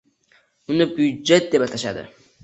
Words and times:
Uni 0.75 0.87
“byudjet” 0.93 1.51
deb 1.51 1.65
atashadi. 1.67 2.07